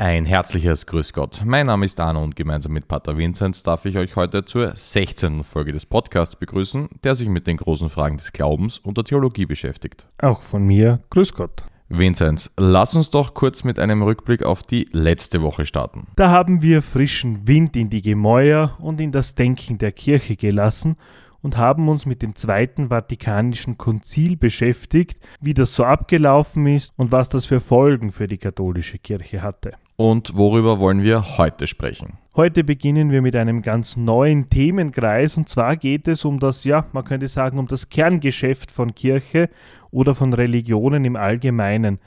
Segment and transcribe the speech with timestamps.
[0.00, 1.42] Ein herzliches Grüß Gott.
[1.44, 5.42] Mein Name ist Arno und gemeinsam mit Pater Vinzenz darf ich euch heute zur 16.
[5.42, 9.44] Folge des Podcasts begrüßen, der sich mit den großen Fragen des Glaubens und der Theologie
[9.44, 10.06] beschäftigt.
[10.18, 11.64] Auch von mir Grüß Gott.
[11.88, 16.06] Vinzenz, lass uns doch kurz mit einem Rückblick auf die letzte Woche starten.
[16.14, 20.94] Da haben wir frischen Wind in die Gemäuer und in das Denken der Kirche gelassen
[21.42, 27.10] und haben uns mit dem Zweiten Vatikanischen Konzil beschäftigt, wie das so abgelaufen ist und
[27.10, 29.72] was das für Folgen für die katholische Kirche hatte.
[30.00, 32.18] Und worüber wollen wir heute sprechen?
[32.36, 36.86] Heute beginnen wir mit einem ganz neuen Themenkreis und zwar geht es um das, ja,
[36.92, 39.50] man könnte sagen, um das Kerngeschäft von Kirche
[39.90, 41.98] oder von Religionen im Allgemeinen.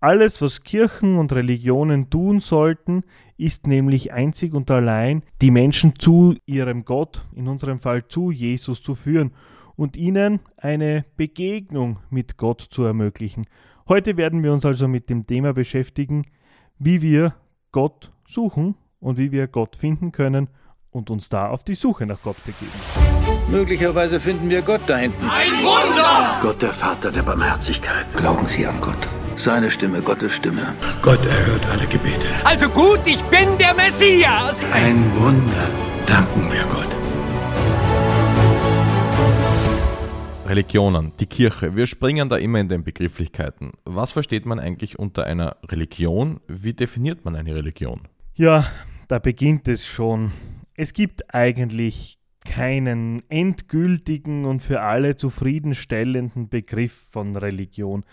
[0.00, 3.04] Alles, was Kirchen und Religionen tun sollten,
[3.36, 8.82] ist nämlich einzig und allein, die Menschen zu ihrem Gott, in unserem Fall zu Jesus
[8.82, 9.32] zu führen
[9.74, 13.44] und ihnen eine Begegnung mit Gott zu ermöglichen.
[13.88, 16.22] Heute werden wir uns also mit dem Thema beschäftigen,
[16.78, 17.34] wie wir
[17.72, 20.48] Gott suchen und wie wir Gott finden können
[20.90, 22.72] und uns da auf die Suche nach Gott begeben.
[23.48, 25.28] Möglicherweise finden wir Gott da hinten.
[25.28, 26.38] Ein Wunder!
[26.42, 28.06] Gott, der Vater der Barmherzigkeit.
[28.16, 29.08] Glauben Sie an Gott?
[29.36, 30.74] Seine Stimme, Gottes Stimme.
[31.02, 32.26] Gott erhört alle Gebete.
[32.44, 34.64] Also gut, ich bin der Messias!
[34.72, 35.68] Ein Wunder.
[36.06, 36.95] Danken wir Gott.
[40.48, 41.76] Religionen, die Kirche.
[41.76, 43.72] Wir springen da immer in den Begrifflichkeiten.
[43.84, 46.40] Was versteht man eigentlich unter einer Religion?
[46.46, 48.02] Wie definiert man eine Religion?
[48.34, 48.66] Ja,
[49.08, 50.32] da beginnt es schon.
[50.74, 58.04] Es gibt eigentlich keinen endgültigen und für alle zufriedenstellenden Begriff von Religion.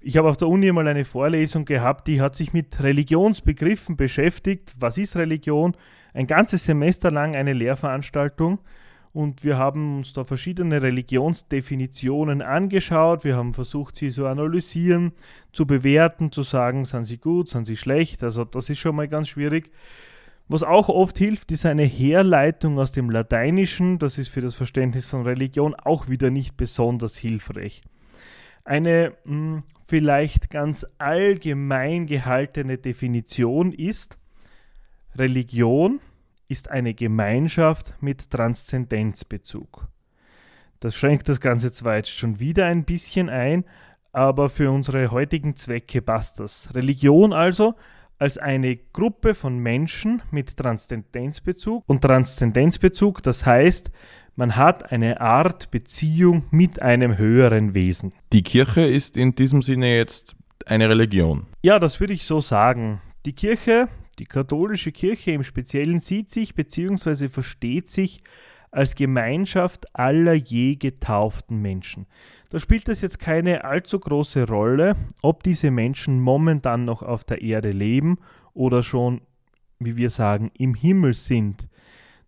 [0.00, 4.74] Ich habe auf der Uni mal eine Vorlesung gehabt, die hat sich mit Religionsbegriffen beschäftigt.
[4.78, 5.76] Was ist Religion?
[6.14, 8.60] Ein ganzes Semester lang eine Lehrveranstaltung
[9.12, 13.24] und wir haben uns da verschiedene Religionsdefinitionen angeschaut.
[13.24, 15.12] Wir haben versucht, sie zu analysieren,
[15.52, 18.22] zu bewerten, zu sagen, sind sie gut, sind sie schlecht.
[18.22, 19.70] Also das ist schon mal ganz schwierig.
[20.48, 23.98] Was auch oft hilft, ist eine Herleitung aus dem Lateinischen.
[23.98, 27.82] Das ist für das Verständnis von Religion auch wieder nicht besonders hilfreich.
[28.64, 34.16] Eine mh, hm, vielleicht ganz allgemein gehaltene Definition ist,
[35.16, 36.00] Religion
[36.52, 39.88] ist eine Gemeinschaft mit Transzendenzbezug.
[40.80, 43.64] Das schränkt das Ganze zwar jetzt schon wieder ein bisschen ein,
[44.12, 46.74] aber für unsere heutigen Zwecke passt das.
[46.74, 47.74] Religion also
[48.18, 53.90] als eine Gruppe von Menschen mit Transzendenzbezug und Transzendenzbezug, das heißt,
[54.36, 58.12] man hat eine Art Beziehung mit einem höheren Wesen.
[58.32, 60.36] Die Kirche ist in diesem Sinne jetzt
[60.66, 61.46] eine Religion.
[61.62, 63.00] Ja, das würde ich so sagen.
[63.24, 67.28] Die Kirche, die katholische Kirche im Speziellen, sieht sich bzw.
[67.28, 68.22] versteht sich
[68.70, 72.06] als Gemeinschaft aller je getauften Menschen.
[72.50, 77.42] Da spielt es jetzt keine allzu große Rolle, ob diese Menschen momentan noch auf der
[77.42, 78.18] Erde leben
[78.54, 79.20] oder schon,
[79.78, 81.68] wie wir sagen, im Himmel sind.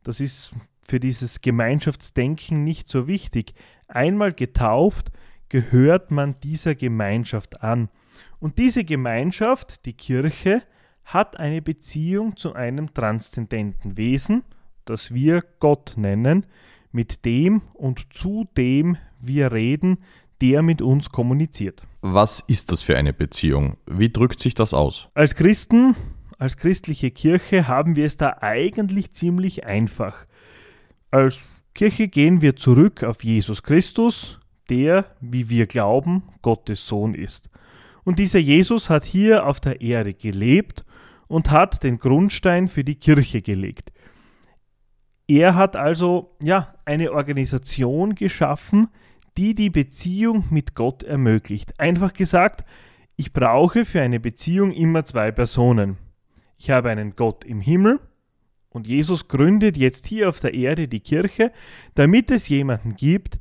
[0.03, 0.55] Das ist
[0.87, 3.55] für dieses Gemeinschaftsdenken nicht so wichtig.
[3.89, 5.11] Einmal getauft,
[5.49, 7.89] gehört man dieser Gemeinschaft an.
[8.39, 10.63] Und diese Gemeinschaft, die Kirche,
[11.05, 14.43] hat eine Beziehung zu einem transzendenten Wesen,
[14.85, 16.47] das wir Gott nennen,
[16.93, 19.99] mit dem und zu dem wir reden,
[20.41, 21.87] der mit uns kommuniziert.
[22.03, 23.77] Was ist das für eine Beziehung?
[23.87, 25.09] Wie drückt sich das aus?
[25.15, 25.97] Als Christen,
[26.39, 30.27] als christliche Kirche haben wir es da eigentlich ziemlich einfach.
[31.11, 31.45] Als
[31.75, 34.39] Kirche gehen wir zurück auf Jesus Christus,
[34.71, 37.51] der, wie wir glauben, Gottes Sohn ist.
[38.05, 40.85] Und dieser Jesus hat hier auf der Erde gelebt
[41.27, 43.93] und hat den Grundstein für die Kirche gelegt.
[45.27, 48.89] Er hat also ja eine Organisation geschaffen,
[49.37, 51.81] die die Beziehung mit Gott ermöglicht.
[51.81, 52.65] Einfach gesagt,
[53.17, 55.97] ich brauche für eine Beziehung immer zwei Personen.
[56.59, 58.01] Ich habe einen Gott im Himmel
[58.69, 61.53] und Jesus gründet jetzt hier auf der Erde die Kirche,
[61.95, 63.39] damit es jemanden gibt,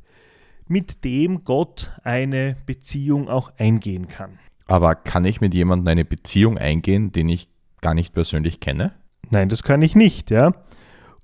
[0.66, 4.38] mit dem Gott eine Beziehung auch eingehen kann.
[4.66, 7.48] Aber kann ich mit jemandem eine Beziehung eingehen, den ich
[7.80, 8.92] gar nicht persönlich kenne?
[9.30, 10.52] Nein, das kann ich nicht, ja.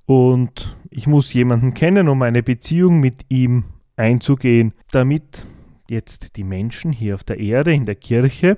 [0.06, 3.64] Und ich muss jemanden kennen, um eine Beziehung mit ihm
[3.96, 5.46] einzugehen, damit
[5.88, 8.56] jetzt die Menschen hier auf der Erde, in der Kirche,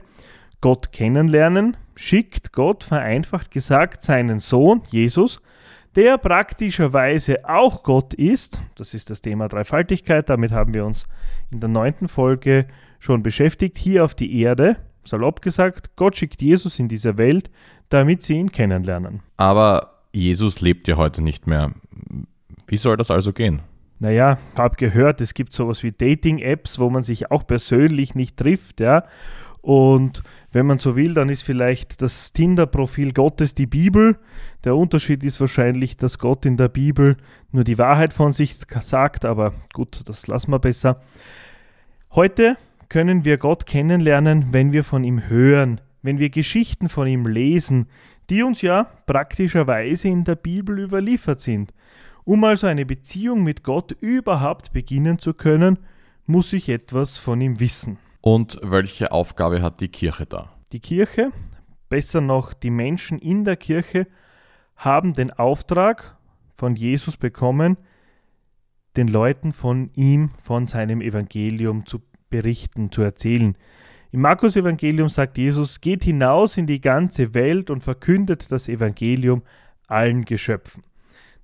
[0.61, 5.43] Gott kennenlernen, schickt Gott vereinfacht gesagt seinen Sohn Jesus,
[5.97, 8.63] der praktischerweise auch Gott ist.
[8.77, 10.31] Das ist das Thema Dreifaltigkeit.
[10.31, 11.07] Damit haben wir uns
[11.51, 12.67] in der neunten Folge
[13.03, 13.79] schon beschäftigt.
[13.79, 17.51] Hier auf die Erde, salopp gesagt, Gott schickt Jesus in diese Welt,
[17.89, 19.23] damit sie ihn kennenlernen.
[19.37, 21.73] Aber Jesus lebt ja heute nicht mehr.
[22.69, 23.61] Wie soll das also gehen?
[23.99, 28.79] Naja, habe gehört, es gibt sowas wie Dating-Apps, wo man sich auch persönlich nicht trifft,
[28.79, 29.05] ja.
[29.63, 30.23] Und
[30.53, 34.19] Wenn man so will, dann ist vielleicht das Tinder-Profil Gottes die Bibel.
[34.65, 37.17] Der Unterschied ist wahrscheinlich, dass Gott in der Bibel
[37.53, 41.01] nur die Wahrheit von sich sagt, aber gut, das lassen wir besser.
[42.15, 42.59] Heute
[42.93, 47.87] können wir Gott kennenlernen, wenn wir von ihm hören, wenn wir Geschichten von ihm lesen,
[48.29, 51.73] die uns ja praktischerweise in der Bibel überliefert sind.
[52.25, 55.79] Um also eine Beziehung mit Gott überhaupt beginnen zu können,
[56.27, 57.97] muss ich etwas von ihm wissen.
[58.21, 60.53] Und welche Aufgabe hat die Kirche da?
[60.73, 61.31] Die Kirche,
[61.89, 64.07] besser noch die Menschen in der Kirche,
[64.77, 66.19] haben den Auftrag
[66.59, 67.79] von Jesus bekommen,
[68.99, 73.57] den Leuten von ihm, von seinem Evangelium zu berichten, zu erzählen.
[74.11, 79.43] Im Markus Evangelium sagt Jesus, geht hinaus in die ganze Welt und verkündet das Evangelium
[79.87, 80.83] allen Geschöpfen.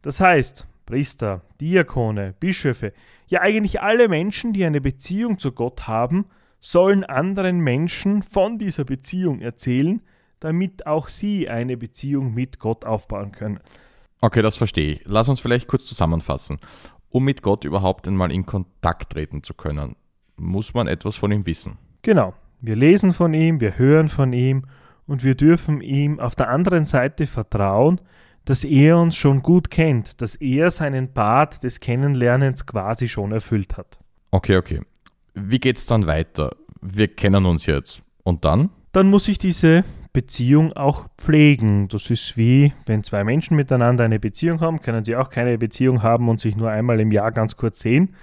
[0.02, 2.93] Das heißt, Priester, Diakone, Bischöfe,
[3.29, 6.26] ja eigentlich alle Menschen, die eine Beziehung zu Gott haben,
[6.61, 10.02] sollen anderen Menschen von dieser Beziehung erzählen,
[10.41, 13.61] damit auch sie eine Beziehung mit Gott aufbauen können.
[14.20, 15.02] Okay, das verstehe ich.
[15.05, 16.58] Lass uns vielleicht kurz zusammenfassen.
[17.11, 19.96] Um mit Gott überhaupt einmal in Kontakt treten zu können,
[20.38, 21.79] muss man etwas von ihm wissen.
[22.02, 22.35] Genau.
[22.61, 24.64] Wir lesen von ihm, wir hören von ihm
[25.06, 28.00] und wir dürfen ihm auf der anderen Seite vertrauen,
[28.44, 33.76] dass er uns schon gut kennt, dass er seinen Part des Kennenlernens quasi schon erfüllt
[33.76, 33.99] hat.
[34.31, 34.81] Okay, okay.
[35.35, 36.56] Wie geht's dann weiter?
[36.81, 38.02] Wir kennen uns jetzt.
[38.25, 38.70] Und dann?
[38.93, 41.88] Dann muss ich diese Beziehung auch pflegen.
[41.88, 46.02] Das ist wie, wenn zwei Menschen miteinander eine Beziehung haben, können sie auch keine Beziehung
[46.02, 48.14] haben und sich nur einmal im Jahr ganz kurz sehen.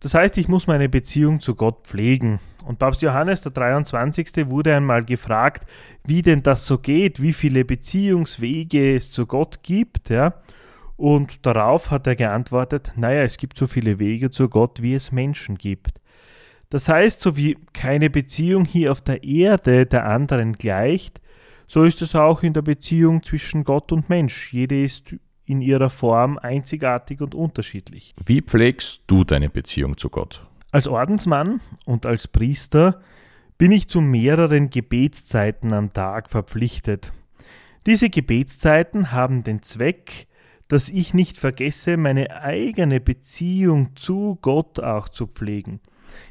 [0.00, 2.40] Das heißt, ich muss meine Beziehung zu Gott pflegen.
[2.66, 4.48] Und Papst Johannes der 23.
[4.48, 5.66] wurde einmal gefragt,
[6.04, 10.34] wie denn das so geht, wie viele Beziehungswege es zu Gott gibt, ja.
[10.96, 15.12] Und darauf hat er geantwortet, naja, es gibt so viele Wege zu Gott, wie es
[15.12, 16.00] Menschen gibt.
[16.68, 21.20] Das heißt, so wie keine Beziehung hier auf der Erde der anderen gleicht,
[21.66, 24.52] so ist es auch in der Beziehung zwischen Gott und Mensch.
[24.52, 25.14] Jede ist
[25.50, 28.14] in ihrer Form einzigartig und unterschiedlich.
[28.24, 30.46] Wie pflegst du deine Beziehung zu Gott?
[30.70, 33.00] Als Ordensmann und als Priester
[33.58, 37.12] bin ich zu mehreren Gebetszeiten am Tag verpflichtet.
[37.86, 40.28] Diese Gebetszeiten haben den Zweck,
[40.68, 45.80] dass ich nicht vergesse, meine eigene Beziehung zu Gott auch zu pflegen.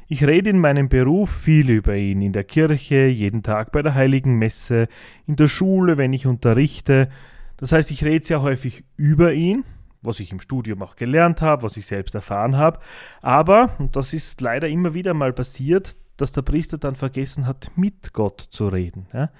[0.08, 3.94] Ich rede in meinem Beruf viel über ihn, in der Kirche, jeden Tag bei der
[3.94, 4.88] heiligen Messe,
[5.26, 7.10] in der Schule, wenn ich unterrichte.
[7.60, 9.64] Das heißt, ich rede sehr häufig über ihn,
[10.02, 12.80] was ich im Studium auch gelernt habe, was ich selbst erfahren habe.
[13.20, 17.70] Aber, und das ist leider immer wieder mal passiert, dass der Priester dann vergessen hat,
[17.76, 19.06] mit Gott zu reden.
[19.12, 19.30] Ja?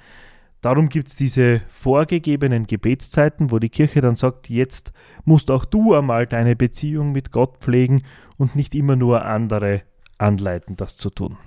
[0.61, 4.93] Darum gibt es diese vorgegebenen Gebetszeiten, wo die Kirche dann sagt, jetzt
[5.25, 8.03] musst auch du einmal deine Beziehung mit Gott pflegen
[8.37, 9.83] und nicht immer nur andere
[10.19, 11.39] anleiten, das zu tun.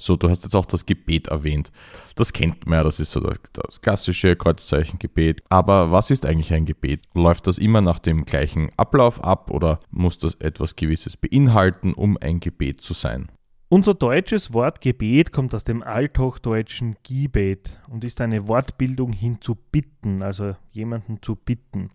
[0.00, 1.72] So, du hast jetzt auch das Gebet erwähnt.
[2.14, 5.42] Das kennt man ja, das ist so das, das klassische Kreuzzeichen-Gebet.
[5.48, 7.02] Aber was ist eigentlich ein Gebet?
[7.14, 12.16] Läuft das immer nach dem gleichen Ablauf ab oder muss das etwas Gewisses beinhalten, um
[12.20, 13.28] ein Gebet zu sein?
[13.70, 19.56] Unser deutsches Wort Gebet kommt aus dem althochdeutschen Gibet und ist eine Wortbildung hin zu
[19.56, 21.90] bitten, also jemanden zu bitten.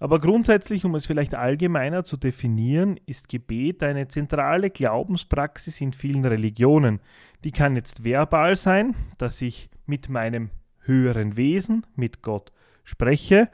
[0.00, 6.24] Aber grundsätzlich, um es vielleicht allgemeiner zu definieren, ist Gebet eine zentrale Glaubenspraxis in vielen
[6.24, 7.00] Religionen.
[7.44, 10.50] Die kann jetzt verbal sein, dass ich mit meinem
[10.80, 12.52] höheren Wesen, mit Gott
[12.84, 13.48] spreche,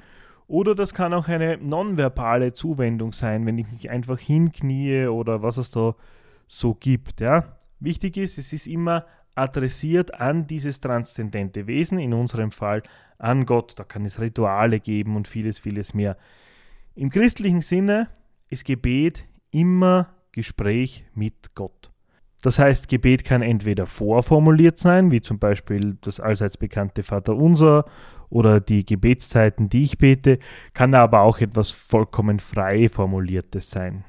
[0.47, 5.57] oder das kann auch eine nonverbale Zuwendung sein, wenn ich mich einfach hinknie oder was
[5.57, 5.95] es da
[6.47, 7.21] so gibt.
[7.21, 7.57] Ja.
[7.81, 12.83] Wichtig ist, es ist immer adressiert an dieses transzendente Wesen, in unserem Fall
[13.19, 13.79] an Gott.
[13.79, 16.17] Da kann es Rituale geben und vieles, vieles mehr.
[16.97, 18.09] Im christlichen Sinne
[18.49, 21.91] ist Gebet immer Gespräch mit Gott.
[22.41, 27.85] Das heißt, Gebet kann entweder vorformuliert sein, wie zum Beispiel das allseits bekannte Vaterunser
[28.29, 30.39] oder die Gebetszeiten, die ich bete,
[30.73, 34.05] kann aber auch etwas vollkommen frei formuliertes sein.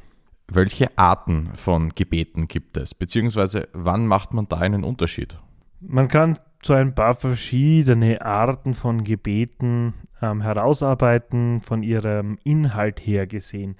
[0.48, 2.94] Welche Arten von Gebeten gibt es?
[2.94, 5.40] Beziehungsweise wann macht man da einen Unterschied?
[5.80, 13.28] Man kann so ein paar verschiedene Arten von Gebeten ähm, herausarbeiten, von ihrem Inhalt her
[13.28, 13.76] gesehen.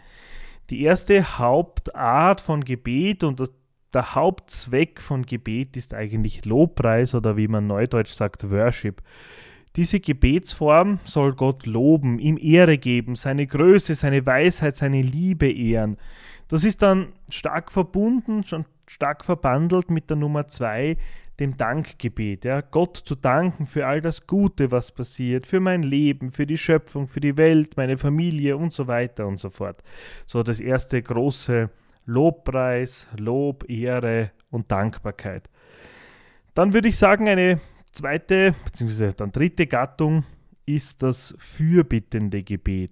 [0.70, 3.52] Die erste Hauptart von Gebet und das,
[3.92, 9.02] der Hauptzweck von Gebet ist eigentlich Lobpreis oder wie man neudeutsch sagt, Worship.
[9.76, 15.98] Diese Gebetsform soll Gott loben, ihm Ehre geben, seine Größe, seine Weisheit, seine Liebe ehren.
[16.48, 20.98] Das ist dann stark verbunden, schon stark verbandelt mit der Nummer zwei,
[21.40, 22.46] dem Dankgebet.
[22.46, 22.62] Ja?
[22.62, 27.08] Gott zu danken für all das Gute, was passiert, für mein Leben, für die Schöpfung,
[27.08, 29.82] für die Welt, meine Familie und so weiter und so fort.
[30.26, 31.70] So das erste große
[32.06, 35.50] Lobpreis, Lob, Ehre und Dankbarkeit.
[36.54, 37.60] Dann würde ich sagen, eine
[37.92, 40.24] zweite, beziehungsweise dann dritte Gattung
[40.66, 42.92] ist das fürbittende Gebet.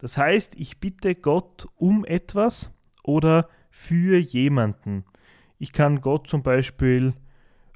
[0.00, 2.70] Das heißt, ich bitte Gott um etwas
[3.02, 5.04] oder für jemanden.
[5.58, 7.14] Ich kann Gott zum Beispiel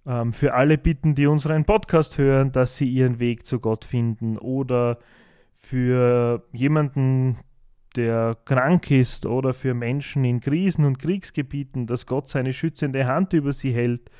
[0.06, 4.38] ähm, für alle bitten, die unseren Podcast hören, dass sie ihren Weg zu Gott finden
[4.38, 4.98] oder
[5.56, 7.38] für jemanden,
[7.96, 13.32] der krank ist oder für Menschen in Krisen und Kriegsgebieten, dass Gott seine schützende Hand
[13.32, 14.10] über sie hält.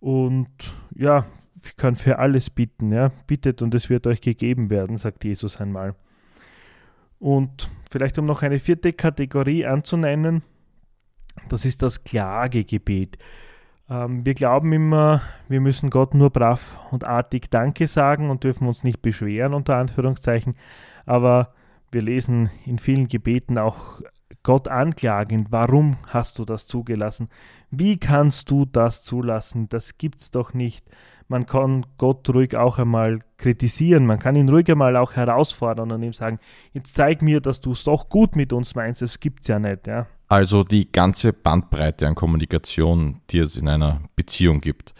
[0.00, 0.48] Und
[0.94, 1.26] ja,
[1.64, 3.12] ich kann für alles bitten, ja.
[3.26, 5.94] Bittet und es wird euch gegeben werden, sagt Jesus einmal.
[7.18, 10.42] Und vielleicht um noch eine vierte Kategorie anzunennen,
[11.48, 13.18] das ist das Klagegebet.
[13.88, 18.68] Ähm, wir glauben immer, wir müssen Gott nur brav und artig Danke sagen und dürfen
[18.68, 20.56] uns nicht beschweren, unter Anführungszeichen.
[21.06, 21.52] Aber
[21.90, 24.00] wir lesen in vielen Gebeten auch
[24.42, 25.46] Gott anklagen.
[25.50, 27.28] Warum hast du das zugelassen?
[27.70, 29.68] Wie kannst du das zulassen?
[29.68, 30.88] Das gibt's doch nicht.
[31.30, 34.04] Man kann Gott ruhig auch einmal kritisieren.
[34.04, 36.40] Man kann ihn ruhig einmal auch herausfordern und ihm sagen:
[36.72, 39.00] Jetzt zeig mir, dass du es doch gut mit uns meinst.
[39.00, 39.86] Das gibt's ja nicht.
[39.86, 40.08] Ja.
[40.26, 44.92] Also die ganze Bandbreite an Kommunikation, die es in einer Beziehung gibt.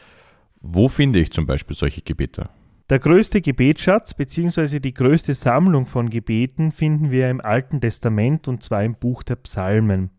[0.60, 2.48] Wo finde ich zum Beispiel solche Gebete?
[2.90, 4.78] Der größte Gebetsschatz bzw.
[4.78, 9.36] die größte Sammlung von Gebeten finden wir im Alten Testament und zwar im Buch der
[9.36, 10.10] Psalmen.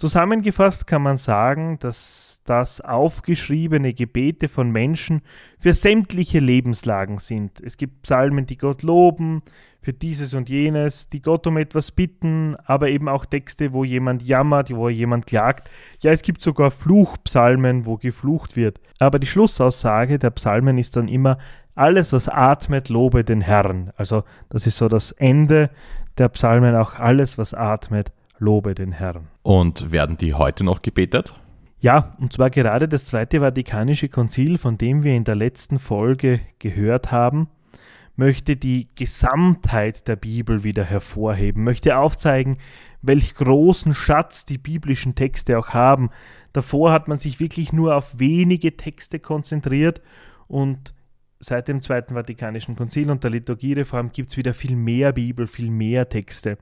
[0.00, 5.20] Zusammengefasst kann man sagen, dass das aufgeschriebene Gebete von Menschen
[5.58, 7.60] für sämtliche Lebenslagen sind.
[7.60, 9.42] Es gibt Psalmen, die Gott loben,
[9.82, 14.22] für dieses und jenes, die Gott um etwas bitten, aber eben auch Texte, wo jemand
[14.22, 15.70] jammert, wo jemand klagt.
[16.00, 18.80] Ja, es gibt sogar Fluchpsalmen, wo geflucht wird.
[19.00, 21.36] Aber die Schlussaussage der Psalmen ist dann immer,
[21.74, 23.92] alles, was atmet, lobe den Herrn.
[23.96, 25.68] Also das ist so das Ende
[26.16, 29.28] der Psalmen, auch alles, was atmet, lobe den Herrn.
[29.42, 31.34] Und werden die heute noch gebetet?
[31.78, 36.40] Ja, und zwar gerade das Zweite Vatikanische Konzil, von dem wir in der letzten Folge
[36.58, 37.48] gehört haben,
[38.16, 42.58] möchte die Gesamtheit der Bibel wieder hervorheben, möchte aufzeigen,
[43.00, 46.10] welch großen Schatz die biblischen Texte auch haben.
[46.52, 50.02] Davor hat man sich wirklich nur auf wenige Texte konzentriert
[50.48, 50.92] und
[51.40, 55.70] seit dem Zweiten Vatikanischen Konzil und der Liturgiereform gibt es wieder viel mehr Bibel, viel
[55.70, 56.58] mehr Texte.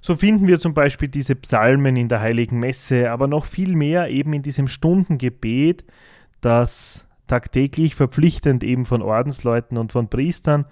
[0.00, 4.10] So finden wir zum Beispiel diese Psalmen in der Heiligen Messe, aber noch viel mehr
[4.10, 5.84] eben in diesem Stundengebet,
[6.40, 10.66] das tagtäglich verpflichtend eben von Ordensleuten und von Priestern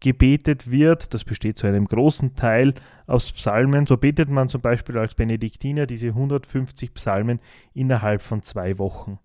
[0.00, 1.14] gebetet wird.
[1.14, 2.74] Das besteht zu einem großen Teil
[3.06, 3.86] aus Psalmen.
[3.86, 7.40] So betet man zum Beispiel als Benediktiner diese 150 Psalmen
[7.72, 9.18] innerhalb von zwei Wochen.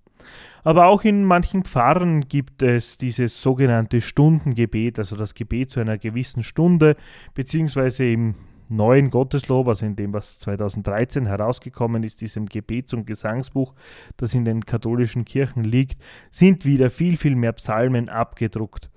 [0.64, 5.98] Aber auch in manchen Pfarren gibt es dieses sogenannte Stundengebet, also das Gebet zu einer
[5.98, 6.96] gewissen Stunde,
[7.34, 8.36] beziehungsweise im
[8.70, 13.74] neuen Gotteslob, also in dem, was 2013 herausgekommen ist, diesem Gebets- und Gesangsbuch,
[14.18, 18.90] das in den katholischen Kirchen liegt, sind wieder viel, viel mehr Psalmen abgedruckt.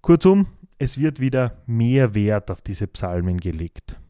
[0.00, 0.46] Kurzum,
[0.78, 4.00] es wird wieder mehr Wert auf diese Psalmen gelegt.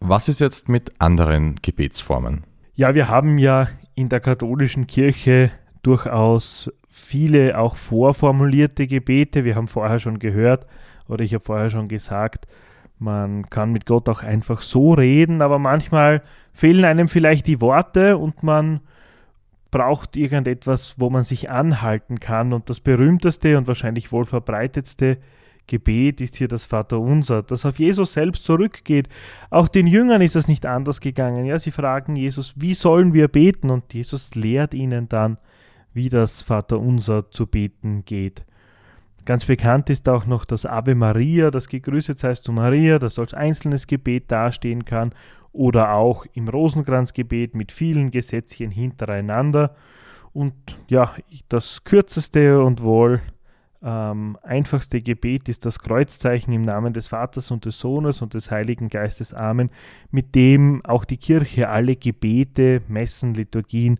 [0.00, 2.44] Was ist jetzt mit anderen Gebetsformen?
[2.74, 5.50] Ja, wir haben ja in der katholischen Kirche
[5.82, 9.44] durchaus viele auch vorformulierte Gebete.
[9.44, 10.66] Wir haben vorher schon gehört
[11.08, 12.46] oder ich habe vorher schon gesagt,
[12.98, 16.22] man kann mit Gott auch einfach so reden, aber manchmal
[16.52, 18.80] fehlen einem vielleicht die Worte und man
[19.70, 22.52] braucht irgendetwas, wo man sich anhalten kann.
[22.52, 25.18] Und das berühmteste und wahrscheinlich wohl verbreitetste
[25.66, 29.08] Gebet ist hier das Vaterunser, das auf Jesus selbst zurückgeht.
[29.50, 31.46] Auch den Jüngern ist es nicht anders gegangen.
[31.46, 33.70] Ja, sie fragen Jesus, wie sollen wir beten?
[33.70, 35.38] Und Jesus lehrt ihnen dann,
[35.92, 38.44] wie das Vaterunser zu beten geht.
[39.24, 43.34] Ganz bekannt ist auch noch das Ave Maria, das gegrüßet seist du Maria, das als
[43.34, 45.14] einzelnes Gebet dastehen kann
[45.52, 49.74] oder auch im Rosenkranzgebet mit vielen Gesetzchen hintereinander.
[50.32, 50.54] Und
[50.88, 51.14] ja,
[51.48, 53.20] das kürzeste und wohl
[53.82, 58.50] ähm, einfachste Gebet ist das Kreuzzeichen im Namen des Vaters und des Sohnes und des
[58.50, 59.32] Heiligen Geistes.
[59.34, 59.70] Amen,
[60.10, 63.98] mit dem auch die Kirche alle Gebete, Messen, Liturgien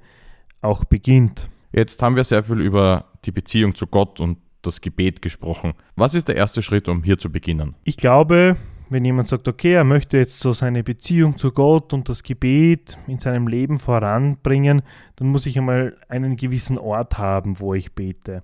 [0.61, 1.49] auch beginnt.
[1.73, 5.75] Jetzt haben wir sehr viel über die Beziehung zu Gott und das Gebet gesprochen.
[5.95, 7.77] Was ist der erste Schritt, um hier zu beginnen?
[7.85, 8.57] Ich glaube,
[8.91, 12.99] wenn jemand sagt, okay, er möchte jetzt so seine Beziehung zu Gott und das Gebet
[13.07, 14.83] in seinem Leben voranbringen,
[15.17, 18.43] dann muss ich einmal einen gewissen Ort haben, wo ich bete.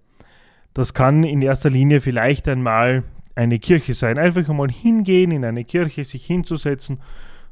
[0.73, 3.02] Das kann in erster Linie vielleicht einmal
[3.35, 4.18] eine Kirche sein.
[4.18, 7.00] Einfach einmal hingehen, in eine Kirche sich hinzusetzen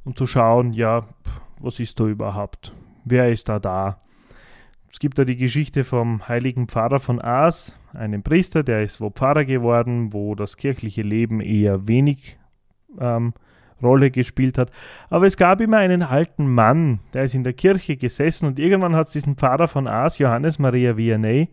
[0.04, 1.06] und zu schauen, ja,
[1.58, 2.72] was ist da überhaupt?
[3.04, 3.98] Wer ist da da?
[4.94, 9.10] Es gibt da die Geschichte vom heiligen Pfarrer von Aas, einem Priester, der ist wo
[9.10, 12.38] Pfarrer geworden, wo das kirchliche Leben eher wenig
[13.00, 13.32] ähm,
[13.82, 14.70] Rolle gespielt hat.
[15.10, 18.94] Aber es gab immer einen alten Mann, der ist in der Kirche gesessen und irgendwann
[18.94, 21.48] hat es diesen Pfarrer von Aas, Johannes Maria Vianney,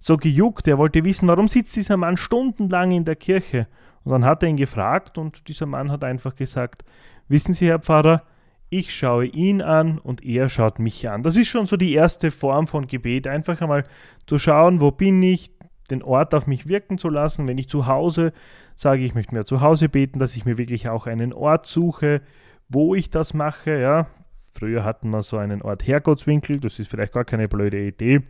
[0.00, 0.66] so gejuckt.
[0.66, 3.68] Er wollte wissen, warum sitzt dieser Mann stundenlang in der Kirche.
[4.02, 6.84] Und dann hat er ihn gefragt und dieser Mann hat einfach gesagt,
[7.28, 8.24] wissen Sie, Herr Pfarrer,
[8.70, 11.22] ich schaue ihn an und er schaut mich an.
[11.22, 13.84] Das ist schon so die erste Form von Gebet, einfach einmal
[14.26, 15.50] zu schauen, wo bin ich,
[15.90, 17.48] den Ort auf mich wirken zu lassen.
[17.48, 18.32] Wenn ich zu Hause
[18.76, 22.22] sage, ich möchte mir zu Hause beten, dass ich mir wirklich auch einen Ort suche,
[22.68, 23.78] wo ich das mache.
[23.78, 24.06] Ja,
[24.54, 28.22] früher hatten wir so einen Ort Herrgottswinkel, das ist vielleicht gar keine blöde Idee.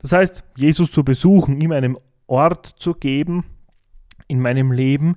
[0.00, 1.96] Das heißt, Jesus zu besuchen, ihm einen
[2.26, 3.44] Ort zu geben
[4.26, 5.16] in meinem Leben,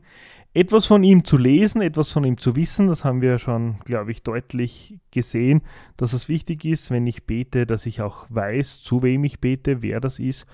[0.53, 4.11] etwas von ihm zu lesen, etwas von ihm zu wissen, das haben wir schon, glaube
[4.11, 5.61] ich, deutlich gesehen,
[5.97, 9.81] dass es wichtig ist, wenn ich bete, dass ich auch weiß, zu wem ich bete,
[9.81, 10.47] wer das ist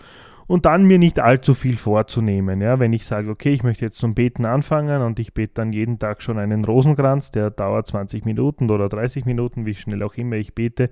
[0.49, 2.59] und dann mir nicht allzu viel vorzunehmen.
[2.59, 5.71] Ja, wenn ich sage, okay, ich möchte jetzt zum Beten anfangen und ich bete dann
[5.71, 10.15] jeden Tag schon einen Rosenkranz, der dauert 20 Minuten oder 30 Minuten, wie schnell auch
[10.15, 10.89] immer ich bete,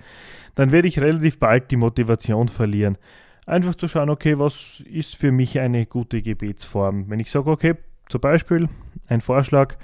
[0.54, 3.00] dann werde ich relativ bald die Motivation verlieren.
[3.48, 7.10] Einfach zu schauen, okay, was ist für mich eine gute Gebetsform?
[7.10, 7.74] Wenn ich sage, okay,
[8.10, 8.70] zum Beispiel
[9.08, 9.76] ein Vorschlag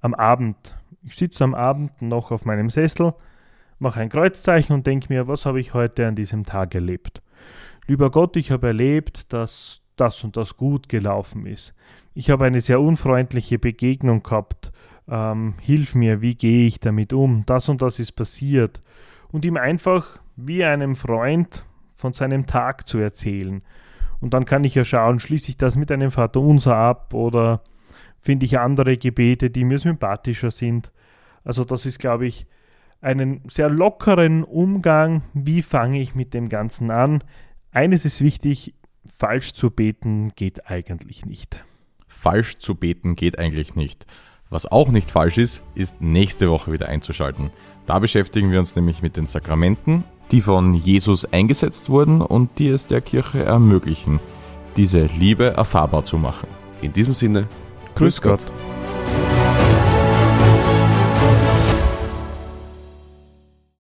[0.00, 0.76] am Abend.
[1.02, 3.14] Ich sitze am Abend noch auf meinem Sessel,
[3.78, 7.22] mache ein Kreuzzeichen und denke mir, was habe ich heute an diesem Tag erlebt?
[7.86, 11.74] Lieber Gott, ich habe erlebt, dass das und das gut gelaufen ist.
[12.14, 14.72] Ich habe eine sehr unfreundliche Begegnung gehabt.
[15.08, 17.44] Ähm, hilf mir, wie gehe ich damit um?
[17.46, 18.82] Das und das ist passiert.
[19.30, 23.62] Und ihm einfach wie einem Freund von seinem Tag zu erzählen.
[24.20, 27.62] Und dann kann ich ja schauen, schließe ich das mit einem Vater unser ab oder
[28.18, 30.92] finde ich andere Gebete, die mir sympathischer sind.
[31.44, 32.46] Also das ist, glaube ich,
[33.00, 35.22] einen sehr lockeren Umgang.
[35.34, 37.22] Wie fange ich mit dem Ganzen an?
[37.70, 38.74] Eines ist wichtig,
[39.06, 41.64] falsch zu beten geht eigentlich nicht.
[42.08, 44.06] Falsch zu beten geht eigentlich nicht.
[44.50, 47.50] Was auch nicht falsch ist, ist nächste Woche wieder einzuschalten.
[47.86, 52.68] Da beschäftigen wir uns nämlich mit den Sakramenten die von Jesus eingesetzt wurden und die
[52.68, 54.20] es der Kirche ermöglichen,
[54.76, 56.48] diese Liebe erfahrbar zu machen.
[56.82, 57.48] In diesem Sinne,
[57.94, 58.46] Grüß Gott.
[58.46, 58.77] Gott.